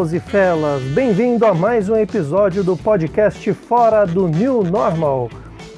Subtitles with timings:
[0.00, 0.82] Fellows e felas!
[0.94, 5.28] Bem-vindo a mais um episódio do podcast Fora do New Normal,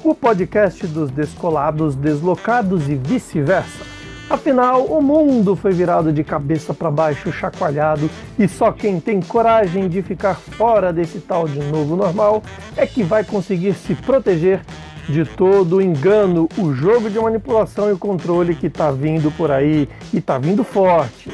[0.01, 3.83] o podcast dos descolados, deslocados e vice-versa.
[4.29, 8.09] Afinal, o mundo foi virado de cabeça para baixo, chacoalhado,
[8.39, 12.41] e só quem tem coragem de ficar fora desse tal de novo normal
[12.77, 14.61] é que vai conseguir se proteger
[15.09, 19.51] de todo o engano, o jogo de manipulação e o controle que está vindo por
[19.51, 21.29] aí e está vindo forte.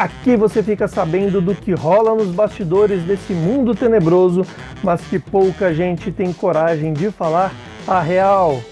[0.00, 4.46] Aqui você fica sabendo do que rola nos bastidores desse mundo tenebroso,
[4.82, 7.52] mas que pouca gente tem coragem de falar
[7.86, 8.62] a real.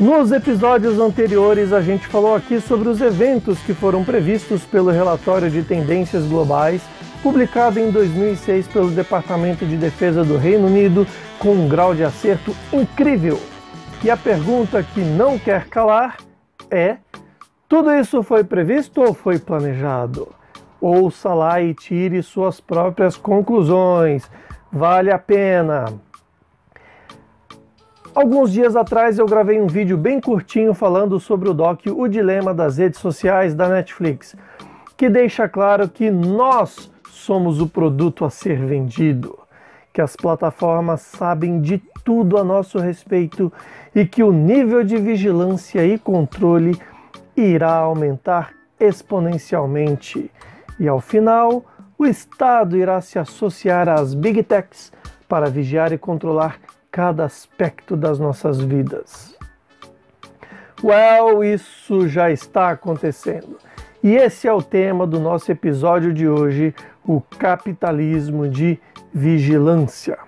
[0.00, 5.50] Nos episódios anteriores, a gente falou aqui sobre os eventos que foram previstos pelo relatório
[5.50, 6.80] de tendências globais,
[7.22, 11.06] publicado em 2006 pelo Departamento de Defesa do Reino Unido,
[11.38, 13.38] com um grau de acerto incrível.
[14.02, 16.16] E a pergunta que não quer calar
[16.70, 16.96] é
[17.72, 20.28] tudo isso foi previsto ou foi planejado?
[20.78, 24.30] Ouça lá e tire suas próprias conclusões.
[24.70, 25.86] Vale a pena.
[28.14, 32.52] Alguns dias atrás eu gravei um vídeo bem curtinho falando sobre o doc O Dilema
[32.52, 34.36] das Redes Sociais da Netflix,
[34.94, 39.38] que deixa claro que nós somos o produto a ser vendido,
[39.94, 43.50] que as plataformas sabem de tudo a nosso respeito
[43.94, 46.78] e que o nível de vigilância e controle
[47.36, 50.30] irá aumentar exponencialmente
[50.78, 51.64] e ao final
[51.98, 54.92] o Estado irá se associar às Big Techs
[55.28, 56.58] para vigiar e controlar
[56.90, 59.36] cada aspecto das nossas vidas.
[60.82, 63.56] Well, isso já está acontecendo.
[64.02, 66.74] E esse é o tema do nosso episódio de hoje,
[67.06, 68.80] o capitalismo de
[69.14, 70.18] vigilância.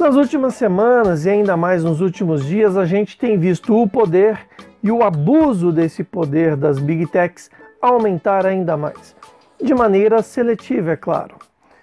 [0.00, 4.38] Nas últimas semanas e ainda mais nos últimos dias, a gente tem visto o poder
[4.86, 7.50] e o abuso desse poder das big techs
[7.82, 9.16] aumentar ainda mais.
[9.60, 11.34] De maneira seletiva, é claro.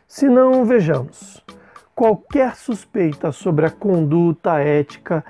[0.08, 1.44] Se não, vejamos.
[1.94, 5.22] Qualquer suspeita sobre a conduta ética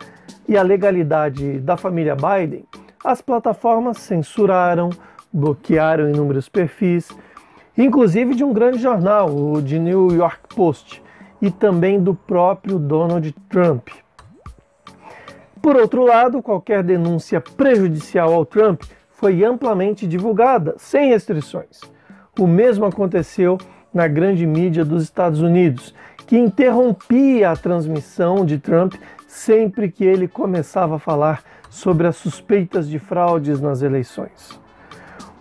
[0.48, 2.64] e a legalidade da família Biden,
[3.04, 4.92] as plataformas censuraram,
[5.34, 7.10] bloquearam inúmeros perfis,
[7.76, 11.02] inclusive de um grande jornal, o de New York Post,
[11.42, 14.03] e também do próprio Donald Trump.
[15.64, 21.80] Por outro lado, qualquer denúncia prejudicial ao Trump foi amplamente divulgada, sem restrições.
[22.38, 23.58] O mesmo aconteceu
[23.94, 25.96] na grande mídia dos Estados Unidos,
[26.28, 32.90] que interrompia a transmissão de Trump sempre que ele começava a falar sobre as suspeitas
[32.90, 34.60] de fraudes nas eleições.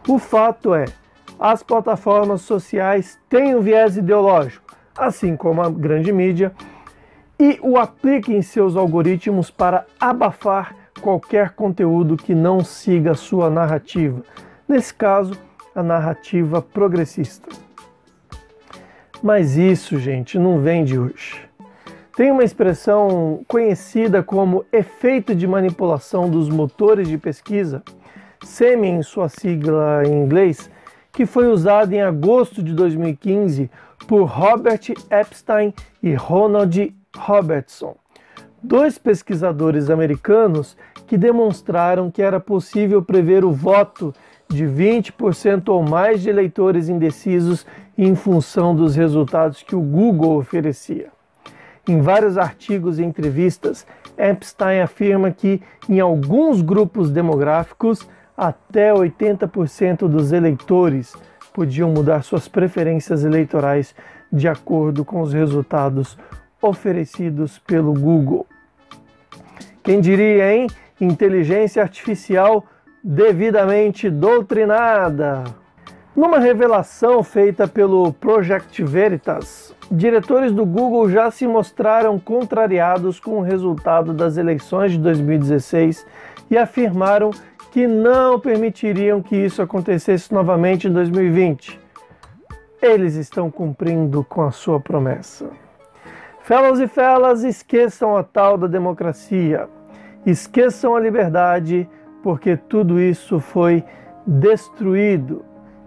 [0.07, 0.85] O fato é,
[1.37, 6.53] as plataformas sociais têm um viés ideológico, assim como a grande mídia,
[7.39, 14.23] e o aplique em seus algoritmos para abafar qualquer conteúdo que não siga sua narrativa.
[14.69, 15.33] Nesse caso,
[15.75, 17.49] a narrativa progressista.
[19.23, 21.41] Mas isso, gente, não vem de hoje.
[22.17, 27.83] Tem uma expressão conhecida como efeito de manipulação dos motores de pesquisa,
[28.45, 30.71] SEMI em sua sigla em inglês,
[31.11, 33.71] que foi usada em agosto de 2015
[34.07, 35.73] por Robert Epstein
[36.03, 37.97] e Ronald Robertson,
[38.63, 44.15] dois pesquisadores americanos que demonstraram que era possível prever o voto
[44.49, 51.09] de 20% ou mais de eleitores indecisos em função dos resultados que o Google oferecia.
[51.89, 53.87] Em vários artigos e entrevistas,
[54.17, 61.15] Epstein afirma que, em alguns grupos demográficos, até 80% dos eleitores
[61.53, 63.95] podiam mudar suas preferências eleitorais
[64.33, 66.17] de acordo com os resultados
[66.63, 68.47] oferecidos pelo Google.
[69.83, 70.69] Quem diria, hein?
[71.01, 72.65] Inteligência artificial
[73.03, 75.43] devidamente doutrinada.
[76.15, 83.43] Numa revelação feita pelo Project Veritas, diretores do Google já se mostraram contrariados com o
[83.43, 86.07] resultado das eleições de 2016
[86.51, 87.31] e afirmaram
[87.73, 91.81] que não permitiriam que isso acontecesse novamente em 2020.
[92.81, 95.51] Eles estão cumprindo com a sua promessa.
[96.43, 99.69] Fellows e felas, esqueçam a tal da democracia,
[100.27, 101.89] esqueçam a liberdade,
[102.21, 103.85] porque tudo isso foi
[104.27, 105.45] destruído.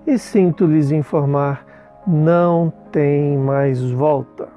[0.07, 1.65] E sinto lhes informar,
[2.07, 4.47] não tem mais volta.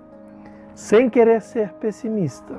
[0.73, 2.55] Sem querer ser pessimista.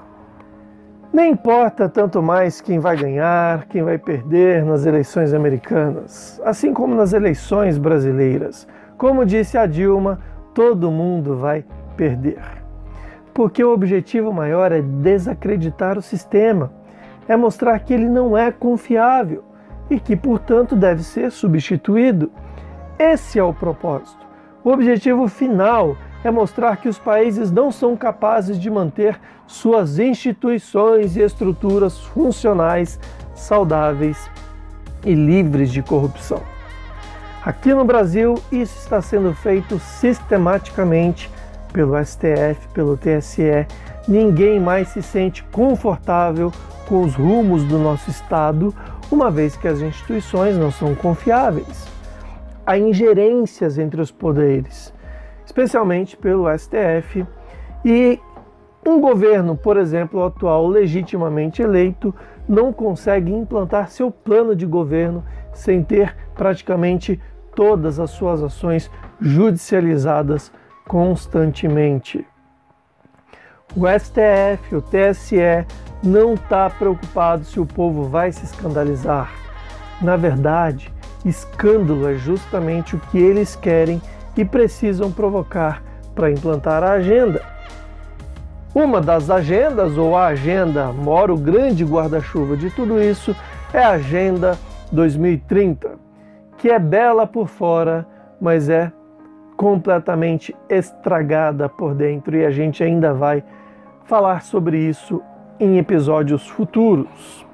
[1.14, 6.94] Nem importa tanto mais quem vai ganhar, quem vai perder nas eleições americanas, assim como
[6.94, 8.68] nas eleições brasileiras.
[8.98, 10.20] Como disse a Dilma,
[10.54, 11.64] todo mundo vai
[11.96, 12.59] perder
[13.34, 16.72] porque o objetivo maior é desacreditar o sistema,
[17.28, 19.44] é mostrar que ele não é confiável
[19.90, 22.32] e que, portanto, deve ser substituído.
[22.98, 24.28] Esse é o propósito.
[24.64, 31.16] O objetivo final é mostrar que os países não são capazes de manter suas instituições
[31.16, 33.00] e estruturas funcionais,
[33.34, 34.30] saudáveis
[35.06, 36.42] e livres de corrupção.
[37.44, 41.32] Aqui no Brasil, isso está sendo feito sistematicamente
[41.72, 43.68] pelo STF, pelo TSE.
[44.08, 46.52] Ninguém mais se sente confortável
[46.88, 48.74] com os rumos do nosso Estado,
[49.12, 51.88] uma vez que as instituições não são confiáveis.
[52.66, 54.94] Há ingerências entre os poderes,
[55.46, 57.26] especialmente pelo STF,
[57.86, 58.20] e
[58.86, 62.14] um governo, por exemplo, atual legitimamente eleito,
[62.48, 65.24] não consegue implantar seu plano de governo
[65.54, 67.20] sem ter praticamente
[67.56, 68.90] todas as suas ações
[69.20, 70.52] judicializadas
[70.90, 72.26] constantemente.
[73.76, 75.68] O STF, o TSE,
[76.02, 79.32] não está preocupado se o povo vai se escandalizar.
[80.02, 80.92] Na verdade,
[81.24, 84.02] escândalo é justamente o que eles querem
[84.36, 85.84] e precisam provocar
[86.16, 87.44] para implantar a agenda.
[88.74, 93.36] Uma das agendas, ou a agenda, mora o grande guarda-chuva de tudo isso,
[93.72, 94.58] é a Agenda
[94.92, 95.92] 2030,
[96.58, 98.08] que é bela por fora,
[98.42, 98.92] mas é
[99.60, 103.44] completamente estragada por dentro e a gente ainda vai
[104.06, 105.22] falar sobre isso
[105.60, 107.46] em episódios futuros.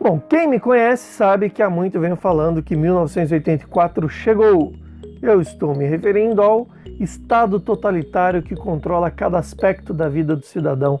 [0.00, 4.72] Bom, quem me conhece sabe que há muito venho falando que 1984 chegou.
[5.20, 6.66] Eu estou me referindo ao
[6.98, 10.98] Estado totalitário que controla cada aspecto da vida do cidadão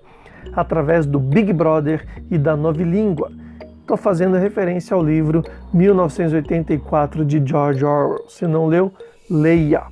[0.52, 3.32] através do Big Brother e da novilíngua.
[3.80, 5.42] Estou fazendo referência ao livro
[5.72, 8.24] 1984 de George Orwell.
[8.28, 8.92] Se não leu,
[9.30, 9.84] leia.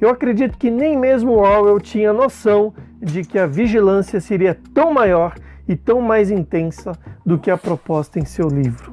[0.00, 5.34] Eu acredito que nem mesmo Orwell tinha noção de que a vigilância seria tão maior
[5.66, 6.92] e tão mais intensa
[7.24, 8.90] do que a proposta em seu livro.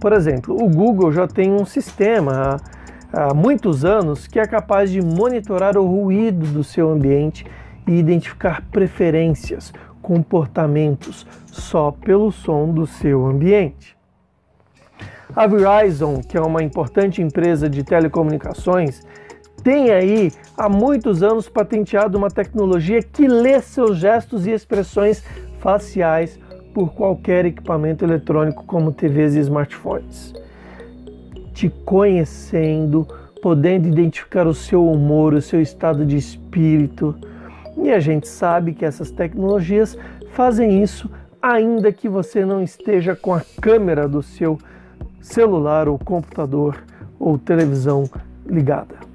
[0.00, 2.60] Por exemplo, o Google já tem um sistema
[3.12, 7.46] há, há muitos anos que é capaz de monitorar o ruído do seu ambiente
[7.86, 13.96] e identificar preferências, comportamentos só pelo som do seu ambiente.
[15.34, 19.02] A Verizon, que é uma importante empresa de telecomunicações,
[19.64, 25.24] tem aí há muitos anos patenteado uma tecnologia que lê seus gestos e expressões
[25.58, 26.38] faciais
[26.74, 30.34] por qualquer equipamento eletrônico como TVs e smartphones.
[31.54, 33.06] Te conhecendo,
[33.40, 37.14] podendo identificar o seu humor, o seu estado de espírito.
[37.78, 39.96] E a gente sabe que essas tecnologias
[40.32, 44.58] fazem isso ainda que você não esteja com a câmera do seu
[45.22, 46.84] celular ou computador
[47.18, 48.04] ou televisão
[48.44, 49.12] ligada.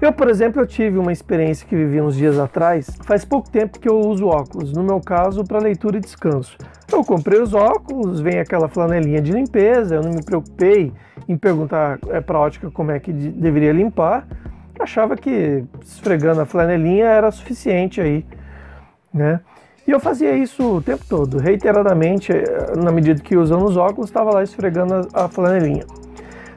[0.00, 2.88] Eu, por exemplo, eu tive uma experiência que vivi uns dias atrás.
[3.02, 6.56] Faz pouco tempo que eu uso óculos, no meu caso, para leitura e descanso.
[6.90, 10.92] Eu comprei os óculos, vem aquela flanelinha de limpeza, eu não me preocupei
[11.28, 14.24] em perguntar é, para a ótica como é que de, deveria limpar.
[14.78, 18.24] Achava que esfregando a flanelinha era suficiente aí,
[19.12, 19.40] né?
[19.88, 24.10] E eu fazia isso o tempo todo, reiteradamente, eh, na medida que usando os óculos,
[24.10, 25.86] estava lá esfregando a, flanelinha.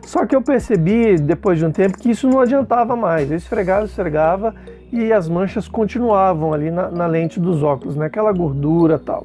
[0.01, 3.31] Só que eu percebi, depois de um tempo, que isso não adiantava mais.
[3.31, 4.53] Eu esfregava, esfregava
[4.91, 8.37] e as manchas continuavam ali na, na lente dos óculos, naquela né?
[8.37, 9.23] gordura tal.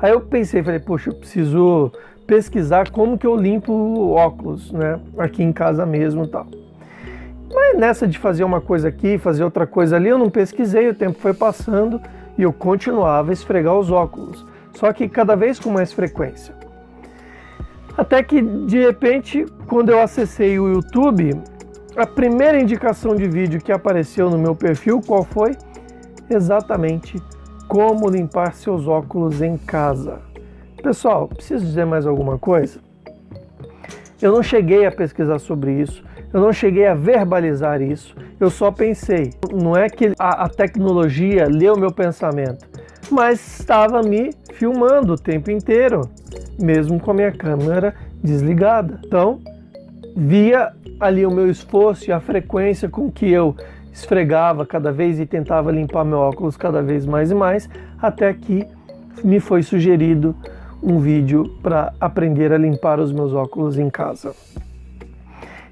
[0.00, 1.92] Aí eu pensei, falei, poxa, eu preciso
[2.26, 4.98] pesquisar como que eu limpo óculos, né?
[5.18, 6.46] Aqui em casa mesmo tal.
[7.52, 10.94] Mas nessa de fazer uma coisa aqui, fazer outra coisa ali, eu não pesquisei, o
[10.94, 12.00] tempo foi passando
[12.38, 16.54] e eu continuava a esfregar os óculos, só que cada vez com mais frequência.
[17.96, 21.32] Até que de repente, quando eu acessei o YouTube,
[21.96, 25.56] a primeira indicação de vídeo que apareceu no meu perfil, qual foi?
[26.30, 27.20] Exatamente
[27.66, 30.20] como limpar seus óculos em casa.
[30.80, 32.78] Pessoal, preciso dizer mais alguma coisa?
[34.22, 38.70] Eu não cheguei a pesquisar sobre isso, eu não cheguei a verbalizar isso, eu só
[38.70, 39.32] pensei.
[39.52, 42.66] Não é que a, a tecnologia leu meu pensamento,
[43.10, 46.02] mas estava me filmando o tempo inteiro,
[46.60, 49.00] mesmo com a minha câmera desligada.
[49.04, 49.40] Então,
[50.16, 53.54] via ali o meu esforço e a frequência com que eu
[53.92, 57.68] esfregava cada vez e tentava limpar meu óculos cada vez mais e mais,
[58.00, 58.66] até que
[59.24, 60.34] me foi sugerido
[60.82, 64.34] um vídeo para aprender a limpar os meus óculos em casa.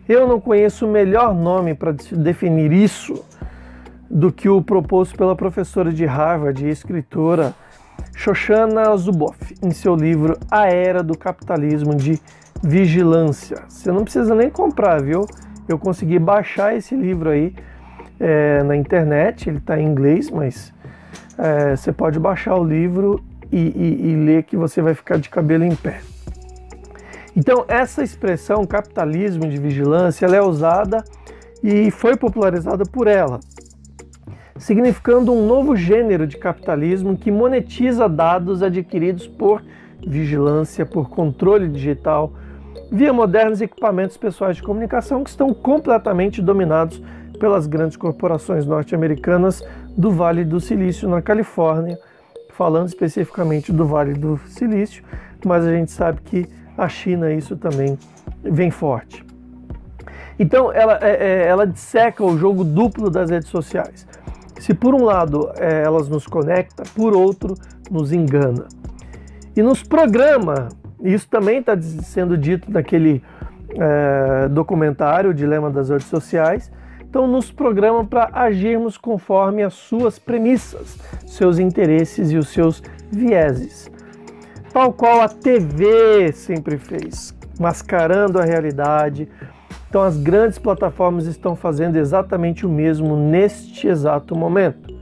[0.09, 3.25] Eu não conheço o melhor nome para definir isso
[4.09, 7.53] do que o proposto pela professora de Harvard e escritora
[8.15, 12.21] Shoshana Zuboff em seu livro A Era do Capitalismo de
[12.63, 13.65] Vigilância.
[13.69, 15.27] Você não precisa nem comprar, viu?
[15.69, 17.53] Eu consegui baixar esse livro aí
[18.21, 20.73] é, na internet, ele está em inglês, mas
[21.37, 23.21] é, você pode baixar o livro
[23.51, 26.01] e, e, e ler que você vai ficar de cabelo em pé.
[27.37, 31.05] Então, essa expressão capitalismo de vigilância ela é usada
[31.63, 33.41] e foi popularizada por ela,
[34.57, 39.63] significando um novo gênero de capitalismo que monetiza dados adquiridos por
[40.07, 42.33] vigilância, por controle digital,
[42.91, 47.03] via modernos equipamentos pessoais de comunicação que estão completamente dominados
[47.39, 49.63] pelas grandes corporações norte-americanas
[49.95, 51.99] do Vale do Silício, na Califórnia,
[52.53, 55.05] falando especificamente do Vale do Silício,
[55.45, 57.99] mas a gente sabe que a China isso também
[58.43, 59.25] vem forte.
[60.39, 64.07] Então ela, é, é, ela disseca o jogo duplo das redes sociais.
[64.59, 67.55] Se por um lado é, elas nos conecta, por outro
[67.91, 68.67] nos engana.
[69.55, 70.69] E nos programa,
[71.03, 73.23] isso também está sendo dito naquele
[73.71, 76.71] é, documentário, o Dilema das Redes Sociais,
[77.09, 83.91] então nos programa para agirmos conforme as suas premissas, seus interesses e os seus vieses
[84.77, 89.27] tal qual a TV sempre fez, mascarando a realidade.
[89.89, 94.95] Então as grandes plataformas estão fazendo exatamente o mesmo neste exato momento.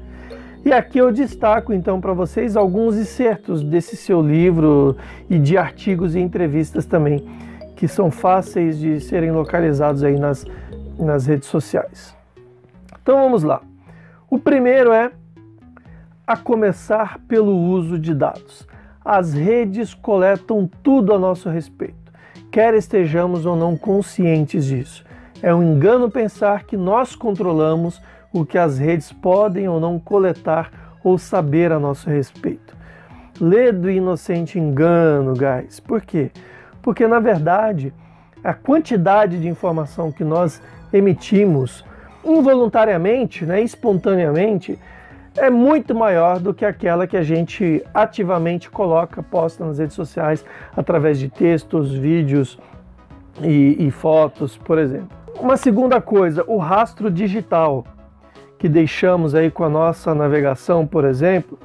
[0.64, 4.96] E aqui eu destaco então para vocês alguns excertos desse seu livro
[5.28, 7.28] e de artigos e entrevistas também,
[7.74, 10.46] que são fáceis de serem localizados aí nas,
[10.96, 12.16] nas redes sociais.
[13.02, 13.60] Então vamos lá.
[14.30, 15.10] O primeiro é
[16.24, 18.72] a começar pelo uso de dados.
[19.04, 22.10] As redes coletam tudo a nosso respeito,
[22.50, 25.04] quer estejamos ou não conscientes disso.
[25.42, 28.00] É um engano pensar que nós controlamos
[28.32, 32.74] o que as redes podem ou não coletar ou saber a nosso respeito.
[33.38, 35.80] Ledo e inocente engano, guys.
[35.80, 36.30] Por quê?
[36.80, 37.92] Porque na verdade,
[38.42, 41.84] a quantidade de informação que nós emitimos
[42.24, 44.78] involuntariamente, né, espontaneamente,
[45.36, 50.44] é muito maior do que aquela que a gente ativamente coloca, posta nas redes sociais
[50.76, 52.58] através de textos, vídeos
[53.42, 55.08] e, e fotos, por exemplo.
[55.38, 57.84] Uma segunda coisa, o rastro digital
[58.58, 61.58] que deixamos aí com a nossa navegação, por exemplo,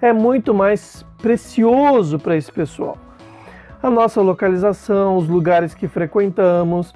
[0.00, 2.96] é muito mais precioso para esse pessoal.
[3.82, 6.94] A nossa localização, os lugares que frequentamos,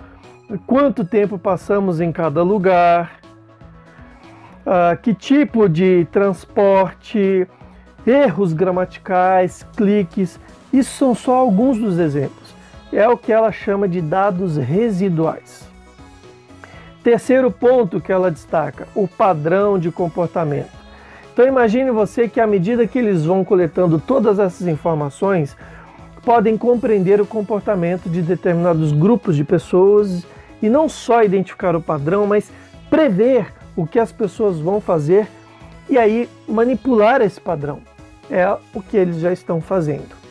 [0.67, 3.22] quanto tempo passamos em cada lugar,
[4.67, 7.47] uh, que tipo de transporte,
[8.07, 10.39] erros gramaticais, cliques.
[10.73, 12.55] Isso são só alguns dos exemplos.
[12.93, 15.69] É o que ela chama de dados residuais.
[17.03, 20.83] Terceiro ponto que ela destaca: o padrão de comportamento.
[21.33, 25.57] Então imagine você que à medida que eles vão coletando todas essas informações,
[26.25, 30.27] podem compreender o comportamento de determinados grupos de pessoas
[30.61, 32.53] e não só identificar o padrão, mas
[32.91, 35.29] prever o que as pessoas vão fazer
[35.89, 37.81] e aí manipular esse padrão.
[38.31, 40.23] É o que eles já estão fazendo.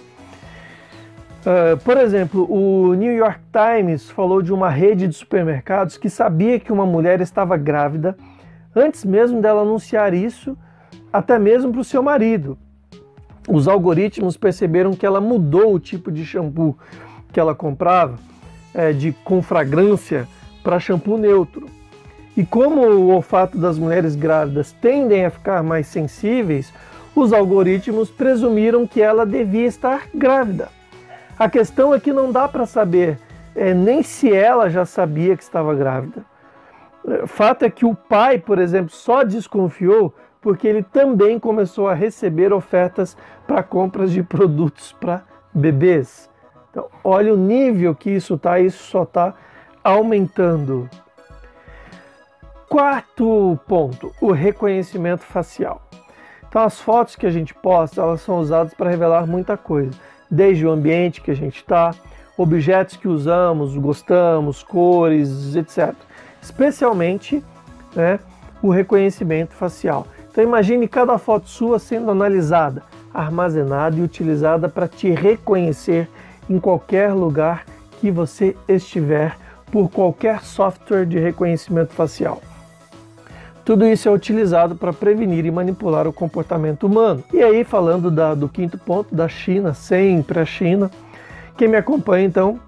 [1.41, 6.59] Uh, por exemplo, o New York Times falou de uma rede de supermercados que sabia
[6.59, 8.15] que uma mulher estava grávida
[8.75, 10.57] antes mesmo dela anunciar isso,
[11.11, 12.57] até mesmo para o seu marido.
[13.49, 16.77] Os algoritmos perceberam que ela mudou o tipo de shampoo
[17.33, 18.17] que ela comprava,
[18.73, 20.27] é, de com fragrância,
[20.63, 21.65] para shampoo neutro.
[22.35, 26.73] E como o olfato das mulheres grávidas tendem a ficar mais sensíveis,
[27.15, 30.69] os algoritmos presumiram que ela devia estar grávida.
[31.37, 33.19] A questão é que não dá para saber
[33.55, 36.23] é, nem se ela já sabia que estava grávida.
[37.23, 41.93] O fato é que o pai, por exemplo, só desconfiou porque ele também começou a
[41.93, 45.23] receber ofertas para compras de produtos para
[45.53, 46.29] bebês.
[46.69, 49.33] Então, olha o nível que isso está, isso só está
[49.83, 50.89] aumentando.
[52.71, 55.81] Quarto ponto, o reconhecimento facial.
[56.47, 59.91] Então as fotos que a gente posta, elas são usadas para revelar muita coisa,
[60.29, 61.93] desde o ambiente que a gente está,
[62.37, 65.93] objetos que usamos, gostamos, cores, etc.
[66.41, 67.43] Especialmente
[67.93, 68.21] né,
[68.63, 70.07] o reconhecimento facial.
[70.31, 76.09] Então imagine cada foto sua sendo analisada, armazenada e utilizada para te reconhecer
[76.49, 77.65] em qualquer lugar
[77.99, 79.35] que você estiver
[79.69, 82.41] por qualquer software de reconhecimento facial.
[83.63, 87.23] Tudo isso é utilizado para prevenir e manipular o comportamento humano.
[87.31, 90.89] E aí, falando da, do quinto ponto, da China, sempre a China,
[91.55, 92.59] quem me acompanha então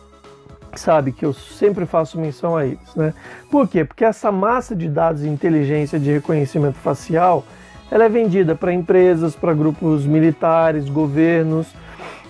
[0.76, 3.14] sabe que eu sempre faço menção a eles, né?
[3.50, 3.86] Por quê?
[3.86, 7.44] Porque essa massa de dados de inteligência de reconhecimento facial,
[7.92, 11.68] ela é vendida para empresas, para grupos militares, governos,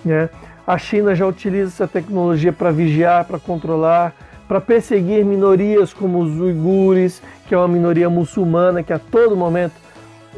[0.04, 0.28] né?
[0.66, 4.14] A China já utiliza essa tecnologia para vigiar, para controlar,
[4.46, 9.74] para perseguir minorias como os uigures, que é uma minoria muçulmana que a todo momento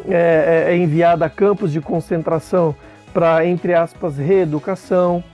[0.09, 2.75] é, é, é enviada a campos de concentração
[3.13, 5.25] para, entre aspas, reeducação.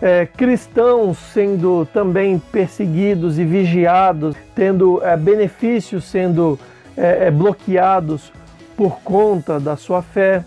[0.00, 6.58] é, cristãos sendo também perseguidos e vigiados, tendo é, benefícios sendo
[6.96, 8.32] é, é bloqueados
[8.76, 10.44] por conta da sua fé.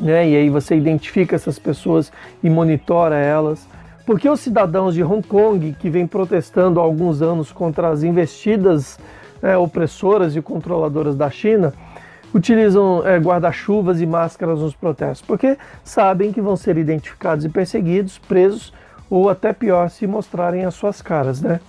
[0.00, 0.28] Né?
[0.30, 2.12] E aí você identifica essas pessoas
[2.42, 3.66] e monitora elas.
[4.04, 8.98] Porque os cidadãos de Hong Kong, que vêm protestando há alguns anos contra as investidas
[9.40, 11.72] né, opressoras e controladoras da China,
[12.34, 18.18] utilizam é, guarda-chuvas e máscaras nos protestos, porque sabem que vão ser identificados e perseguidos,
[18.18, 18.72] presos
[19.10, 21.60] ou até pior, se mostrarem as suas caras, né?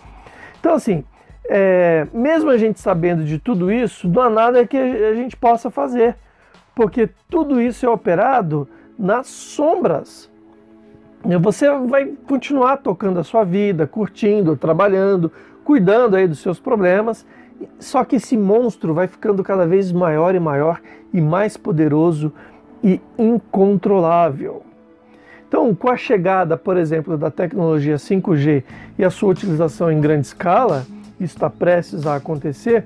[0.59, 1.03] Então, assim,
[1.45, 5.69] é, mesmo a gente sabendo de tudo isso, não há nada que a gente possa
[5.69, 6.15] fazer,
[6.73, 10.31] porque tudo isso é operado nas sombras.
[11.41, 15.31] Você vai continuar tocando a sua vida, curtindo, trabalhando,
[15.63, 17.25] cuidando aí dos seus problemas
[17.79, 20.81] só que esse monstro vai ficando cada vez maior e maior
[21.13, 22.31] e mais poderoso
[22.83, 24.63] e incontrolável.
[25.47, 28.63] Então, com a chegada, por exemplo, da tecnologia 5G
[28.97, 30.85] e a sua utilização em grande escala,
[31.19, 32.85] está prestes a acontecer,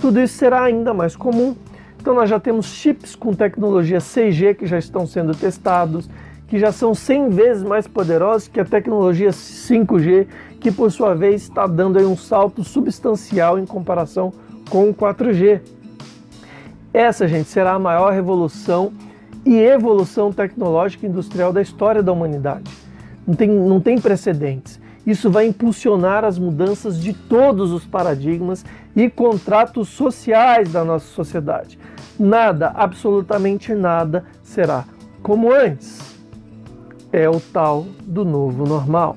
[0.00, 1.54] tudo isso será ainda mais comum.
[2.00, 6.08] Então, nós já temos chips com tecnologia 6G que já estão sendo testados,
[6.48, 10.26] que já são 100 vezes mais poderosos que a tecnologia 5G
[10.60, 14.32] que por sua vez está dando um salto substancial em comparação
[14.68, 15.60] com o 4G.
[16.92, 18.92] Essa, gente, será a maior revolução
[19.44, 22.70] e evolução tecnológica e industrial da história da humanidade.
[23.26, 24.80] Não tem, não tem precedentes.
[25.06, 31.78] Isso vai impulsionar as mudanças de todos os paradigmas e contratos sociais da nossa sociedade.
[32.18, 34.84] Nada, absolutamente nada, será
[35.22, 36.15] como antes.
[37.16, 39.16] É o tal do novo normal.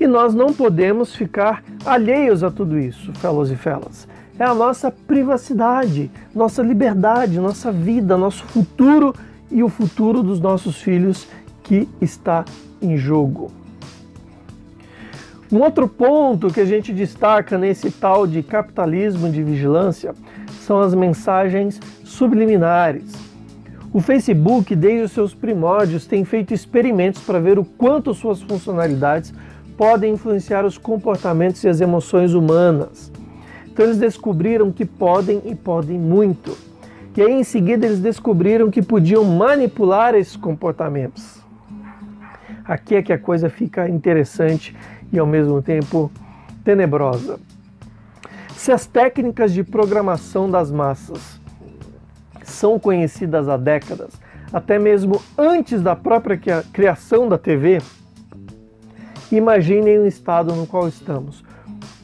[0.00, 4.08] E nós não podemos ficar alheios a tudo isso, fellows e fellas.
[4.38, 9.14] É a nossa privacidade, nossa liberdade, nossa vida, nosso futuro
[9.50, 11.28] e o futuro dos nossos filhos
[11.62, 12.46] que está
[12.80, 13.52] em jogo.
[15.52, 20.14] Um outro ponto que a gente destaca nesse tal de capitalismo de vigilância
[20.62, 23.31] são as mensagens subliminares.
[23.94, 29.34] O Facebook, desde os seus primórdios, tem feito experimentos para ver o quanto suas funcionalidades
[29.76, 33.12] podem influenciar os comportamentos e as emoções humanas.
[33.66, 36.56] Então eles descobriram que podem e podem muito.
[37.14, 41.42] E aí em seguida eles descobriram que podiam manipular esses comportamentos.
[42.64, 44.74] Aqui é que a coisa fica interessante
[45.12, 46.10] e ao mesmo tempo
[46.64, 47.38] tenebrosa.
[48.56, 51.41] Se as técnicas de programação das massas
[52.50, 54.12] são conhecidas há décadas,
[54.52, 57.80] até mesmo antes da própria criação da TV,
[59.32, 61.42] Imaginem o estado no qual estamos,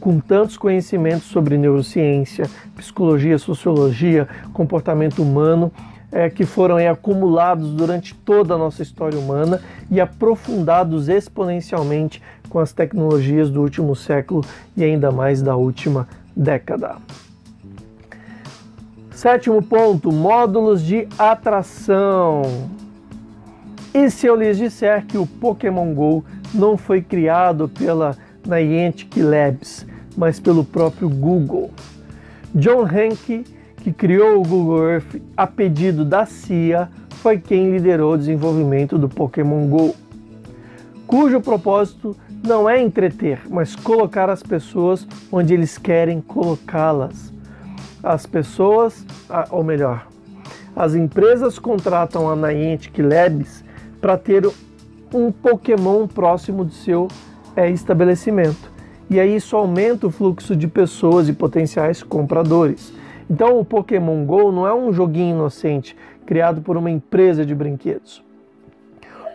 [0.00, 5.70] com tantos conhecimentos sobre neurociência, psicologia, sociologia, comportamento humano,
[6.10, 12.72] é, que foram acumulados durante toda a nossa história humana e aprofundados exponencialmente com as
[12.72, 14.42] tecnologias do último século
[14.74, 16.96] e ainda mais da última década.
[19.18, 22.42] Sétimo ponto: módulos de atração.
[23.92, 29.84] E se eu lhes disser que o Pokémon Go não foi criado pela Niantic Labs,
[30.16, 31.72] mas pelo próprio Google.
[32.54, 33.42] John Hanke,
[33.78, 39.08] que criou o Google Earth a pedido da CIA, foi quem liderou o desenvolvimento do
[39.08, 39.96] Pokémon Go,
[41.08, 47.36] cujo propósito não é entreter, mas colocar as pessoas onde eles querem colocá-las.
[48.08, 49.04] As pessoas,
[49.50, 50.08] ou melhor,
[50.74, 53.62] as empresas contratam a Niantic Labs
[54.00, 54.50] para ter
[55.12, 57.08] um Pokémon próximo do seu
[57.54, 58.72] é, estabelecimento.
[59.10, 62.94] E aí isso aumenta o fluxo de pessoas e potenciais compradores.
[63.28, 65.94] Então o Pokémon Go não é um joguinho inocente
[66.24, 68.24] criado por uma empresa de brinquedos.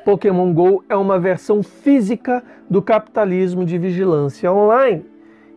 [0.04, 5.13] Pokémon Go é uma versão física do capitalismo de vigilância online.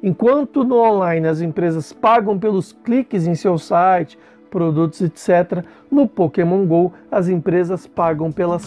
[0.06, 4.16] Enquanto no online as empresas pagam pelos cliques em seu site,
[4.48, 8.64] produtos, etc., no Pokémon Go as empresas pagam pelas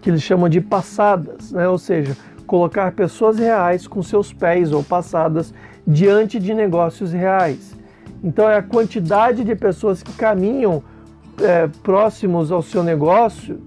[0.00, 1.68] que eles chamam de passadas, né?
[1.68, 2.16] ou seja,
[2.48, 5.54] colocar pessoas reais com seus pés ou passadas
[5.86, 7.76] diante de negócios reais.
[8.20, 10.82] Então é a quantidade de pessoas que caminham
[11.40, 13.60] é, próximos ao seu negócio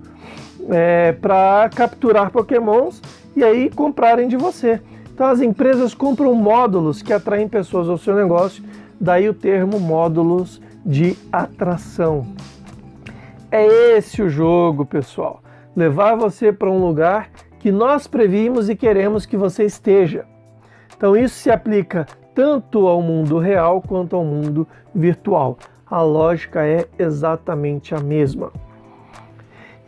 [0.70, 3.02] é, para capturar pokémons
[3.34, 4.82] e aí comprarem de você.
[5.16, 8.64] Então as empresas compram módulos que atraem pessoas ao seu negócio,
[9.02, 12.28] daí o termo módulos de atração.
[13.50, 13.66] É
[13.98, 15.42] esse o jogo, pessoal
[15.76, 20.26] levar você para um lugar que nós previmos e queremos que você esteja.
[20.96, 25.58] Então isso se aplica tanto ao mundo real quanto ao mundo virtual.
[25.86, 28.52] A lógica é exatamente a mesma.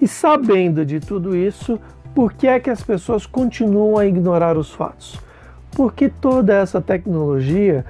[0.02, 1.80] E sabendo de tudo isso,
[2.18, 5.20] Por que é que as pessoas continuam a ignorar os fatos?
[5.76, 7.86] Porque toda essa tecnologia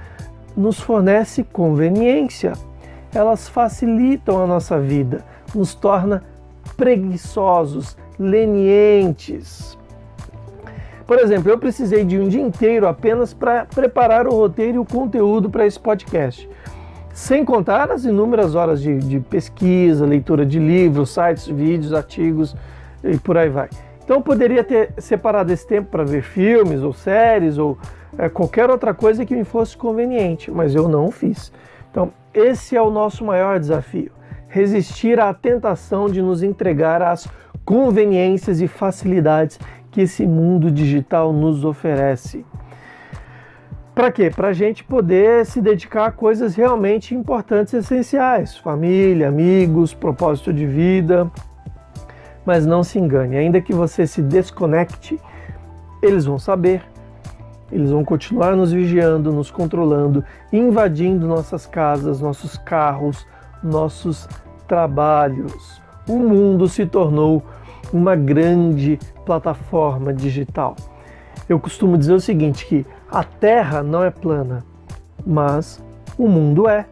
[0.54, 2.52] nos fornece conveniência.
[3.14, 6.22] Elas facilitam a nossa vida, nos torna
[6.76, 9.78] preguiçosos, lenientes.
[11.06, 14.84] Por exemplo, eu precisei de um dia inteiro apenas para preparar o roteiro e o
[14.84, 16.46] conteúdo para esse podcast.
[17.14, 22.54] Sem contar as inúmeras horas de, de pesquisa, leitura de livros, sites, vídeos, artigos
[23.02, 23.70] e por aí vai.
[24.08, 27.76] Então poderia ter separado esse tempo para ver filmes ou séries ou
[28.16, 31.52] é, qualquer outra coisa que me fosse conveniente, mas eu não fiz.
[31.90, 34.10] Então esse é o nosso maior desafio:
[34.48, 37.28] resistir à tentação de nos entregar às
[37.66, 42.46] conveniências e facilidades que esse mundo digital nos oferece.
[43.94, 44.30] Para quê?
[44.34, 50.50] Para a gente poder se dedicar a coisas realmente importantes e essenciais: família, amigos, propósito
[50.50, 51.30] de vida.
[52.48, 55.20] Mas não se engane, ainda que você se desconecte,
[56.00, 56.82] eles vão saber,
[57.70, 63.26] eles vão continuar nos vigiando, nos controlando, invadindo nossas casas, nossos carros,
[63.62, 64.26] nossos
[64.66, 65.82] trabalhos.
[66.08, 67.42] O mundo se tornou
[67.92, 70.74] uma grande plataforma digital.
[71.50, 74.64] Eu costumo dizer o seguinte, que a Terra não é plana,
[75.26, 75.84] mas
[76.16, 76.86] o mundo é.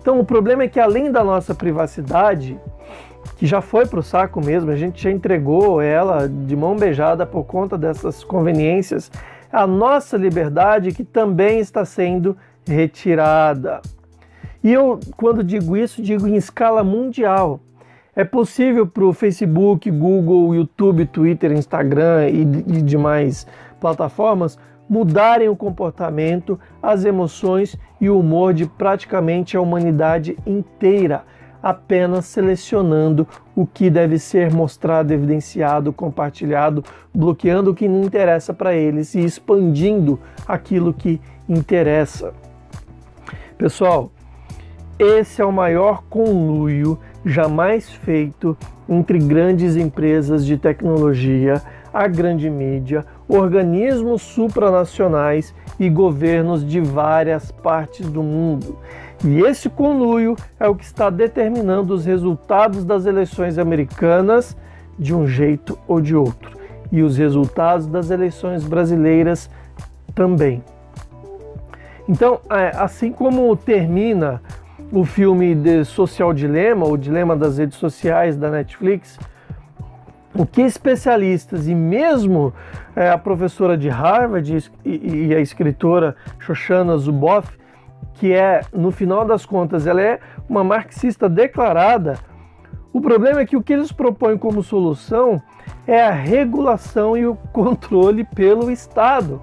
[0.00, 2.58] Então o problema é que além da nossa privacidade,
[3.38, 7.24] que já foi para o saco mesmo, a gente já entregou ela de mão beijada
[7.24, 9.10] por conta dessas conveniências,
[9.50, 13.80] a nossa liberdade que também está sendo retirada.
[14.62, 17.60] E eu, quando digo isso, digo em escala mundial.
[18.14, 22.44] É possível para o Facebook, Google, YouTube, Twitter, Instagram e,
[22.82, 23.46] demais
[23.80, 31.24] plataformas mudarem o comportamento, as emoções e o humor de praticamente a humanidade inteira,
[31.62, 38.74] apenas selecionando o que deve ser mostrado, evidenciado, compartilhado, bloqueando o que não interessa para
[38.74, 42.32] eles e expandindo aquilo que interessa.
[43.56, 44.12] Pessoal,
[44.98, 48.56] esse é o maior conluio jamais feito
[48.88, 58.08] entre grandes empresas de tecnologia, a grande mídia, organismos supranacionais e governos de várias partes
[58.08, 58.78] do mundo.
[59.24, 64.56] E esse conluio é o que está determinando os resultados das eleições americanas
[64.98, 66.56] de um jeito ou de outro,
[66.90, 69.50] e os resultados das eleições brasileiras
[70.14, 70.62] também.
[72.08, 74.40] Então, é, assim como termina
[74.90, 79.18] o filme de Social Dilema, o Dilema das Redes Sociais da Netflix,
[80.34, 82.54] o que especialistas e mesmo
[82.94, 87.58] é, a professora de Harvard e, a escritora Shoshana Zuboff,
[88.14, 92.18] que é, no final das contas, ela é uma marxista declarada,
[92.92, 95.40] o problema é que o que eles propõem como solução
[95.86, 99.40] é a regulação e o controle pelo Estado.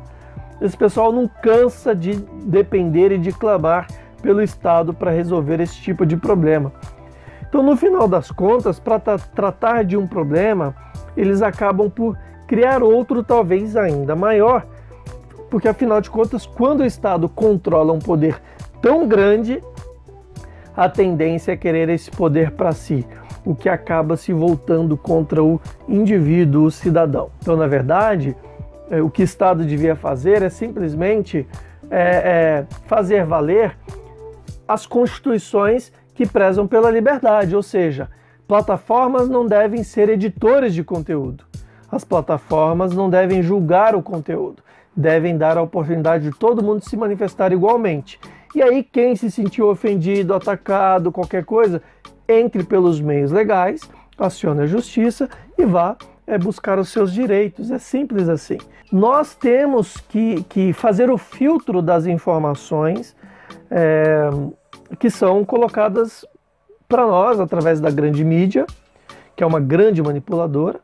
[0.59, 3.87] Esse pessoal não cansa de depender e de clamar
[4.21, 6.73] pelo Estado para resolver esse tipo de problema.
[7.47, 10.75] Então, no final das contas, para tratar de um problema,
[11.15, 14.65] eles acabam por criar outro, talvez ainda maior,
[15.55, 18.41] porque afinal de contas, quando o Estado controla um poder
[18.81, 19.63] tão grande,
[20.75, 23.07] a tendência é querer esse poder para si,
[23.45, 27.29] o que acaba se voltando contra o indivíduo, o cidadão.
[27.41, 28.35] Então, na verdade,
[28.89, 31.47] é, o que o Estado devia fazer é simplesmente
[31.89, 33.77] é, é, fazer valer
[34.67, 38.09] as constituições que prezam pela liberdade, ou seja,
[38.45, 41.45] plataformas não devem ser editores de conteúdo.
[41.89, 44.64] As plataformas não devem julgar o conteúdo,
[44.95, 48.19] devem dar a oportunidade de todo mundo se manifestar igualmente.
[48.53, 51.81] E aí, quem se sentiu ofendido, atacado, qualquer coisa,
[52.27, 53.81] entre pelos meios legais,
[54.17, 57.69] acione a justiça e vá é, buscar os seus direitos.
[57.69, 58.57] É simples assim.
[58.91, 63.15] Nós temos que, que fazer o filtro das informações
[63.69, 64.29] é,
[64.99, 66.25] que são colocadas
[66.87, 68.65] para nós através da grande mídia,
[69.35, 70.79] que é uma grande manipuladora,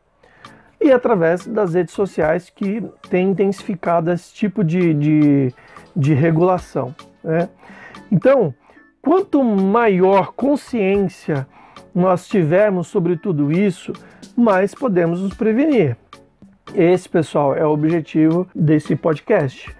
[0.82, 5.54] e através das redes sociais que tem intensificado esse tipo de, de,
[5.94, 6.94] de regulação.
[7.22, 7.48] Né?
[8.10, 8.54] Então,
[9.00, 11.46] quanto maior consciência
[11.94, 13.92] nós tivermos sobre tudo isso,
[14.36, 15.96] mais podemos nos prevenir.
[16.74, 19.74] Esse, pessoal, é o objetivo desse podcast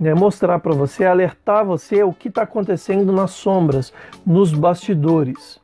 [0.00, 3.92] né, mostrar para você, alertar você o que está acontecendo nas sombras,
[4.26, 5.60] nos bastidores.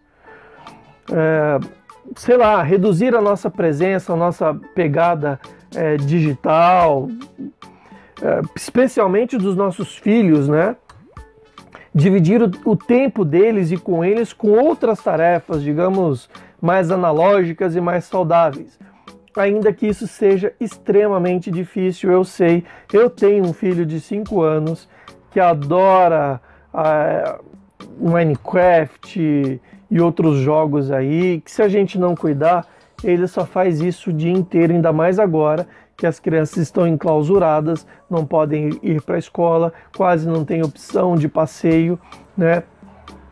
[1.11, 1.59] É,
[2.14, 5.40] sei lá, reduzir a nossa presença, a nossa pegada
[5.75, 7.09] é, digital,
[8.23, 10.77] é, especialmente dos nossos filhos, né?
[11.95, 16.29] Dividir o, o tempo deles e com eles com outras tarefas, digamos,
[16.61, 18.79] mais analógicas e mais saudáveis.
[19.37, 22.64] ainda que isso seja extremamente difícil, eu sei.
[22.92, 24.88] Eu tenho um filho de 5 anos
[25.31, 26.40] que adora
[26.73, 27.45] uh,
[28.01, 32.66] Minecraft e outros jogos aí, que se a gente não cuidar,
[33.05, 37.87] ele só faz isso o dia inteiro, ainda mais agora que as crianças estão enclausuradas,
[38.11, 41.99] não podem ir para a escola, quase não tem opção de passeio,
[42.37, 42.62] né?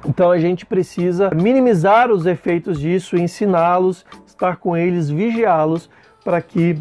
[0.07, 5.91] Então a gente precisa minimizar os efeitos disso, ensiná-los, estar com eles, vigiá-los
[6.23, 6.79] para que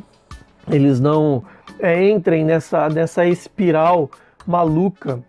[0.69, 1.43] eles não
[1.79, 4.09] é, entrem nessa, nessa espiral
[4.45, 5.19] maluca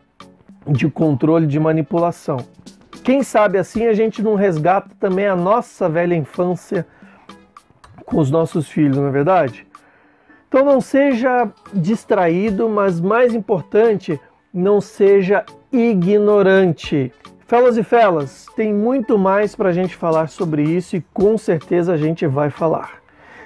[0.66, 2.38] de controle de manipulação.
[3.04, 6.86] Quem sabe assim a gente não resgata também a nossa velha infância
[8.06, 9.66] com os nossos filhos, não é verdade?
[10.48, 14.18] Então não seja distraído, mas mais importante,
[14.52, 17.12] não seja ignorante.
[17.46, 21.92] Felas e felas, tem muito mais para a gente falar sobre isso e com certeza
[21.92, 23.02] a gente vai falar.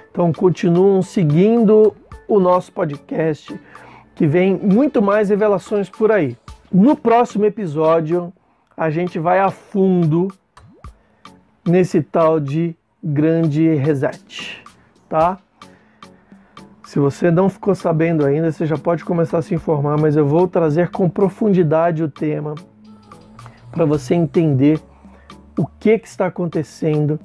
[0.09, 1.93] Então continuam seguindo
[2.29, 3.59] o nosso podcast,
[4.15, 6.37] que vem muito mais revelações por aí.
[6.71, 8.31] No próximo episódio,
[8.79, 10.29] a gente vai a fundo
[11.67, 14.63] nesse tal de grande reset,
[15.09, 15.37] tá?
[16.85, 20.25] Se você não ficou sabendo ainda, você já pode começar a se informar, mas eu
[20.25, 22.55] vou trazer com profundidade o tema
[23.69, 24.79] para você entender
[25.57, 27.19] o que, que está acontecendo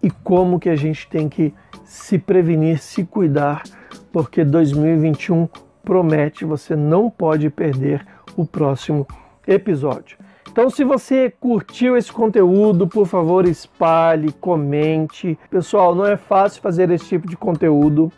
[0.00, 1.52] e como que a gente tem que
[1.84, 3.64] se prevenir, se cuidar,
[4.12, 5.48] porque 2021
[5.82, 9.04] promete, você não pode perder o próximo
[9.48, 10.16] episódio.
[10.56, 15.38] Então, se você curtiu esse conteúdo, por favor, espalhe, comente.
[15.50, 18.10] Pessoal, não é fácil fazer esse tipo de conteúdo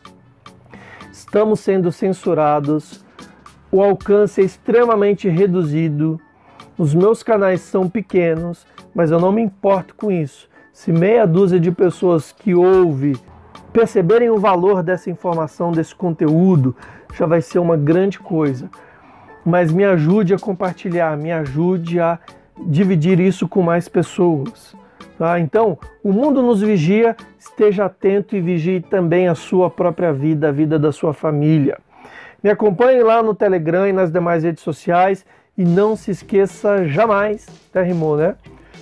[1.11, 3.05] estamos sendo censurados,
[3.72, 6.20] o alcance é extremamente reduzido,
[6.79, 10.48] os meus canais são pequenos, mas eu não me importo com isso.
[10.72, 13.16] Se meia dúzia de pessoas que ouvem
[13.72, 16.77] perceberem o valor dessa informação, desse conteúdo,
[17.14, 18.70] já vai ser uma grande coisa.
[19.49, 22.19] Mas me ajude a compartilhar, me ajude a
[22.67, 24.77] dividir isso com mais pessoas.
[25.17, 25.41] Tá?
[25.41, 30.53] Então, o mundo nos vigia, esteja atento e vigie também a sua própria vida, a
[30.53, 31.79] vida da sua família.
[32.45, 35.25] Me acompanhe lá no Telegram e nas demais redes sociais
[35.57, 38.37] e não se esqueça jamais, até rimou, né?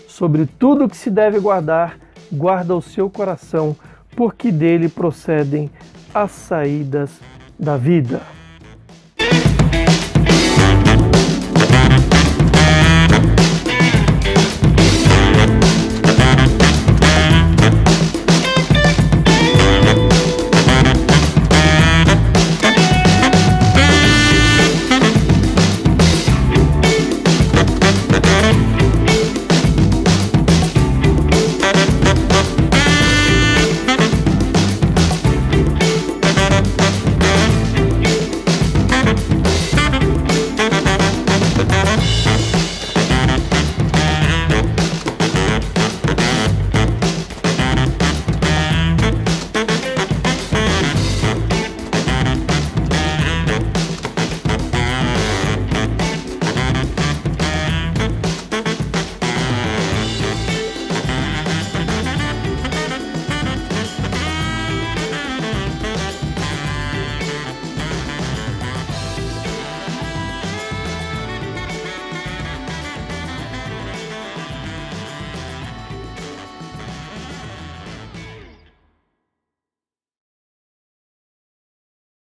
[0.09, 1.97] Sobre tudo que se deve guardar,
[2.33, 3.77] guarda o seu coração,
[4.17, 5.71] porque dele procedem
[6.13, 7.21] as saídas
[7.57, 8.21] da vida.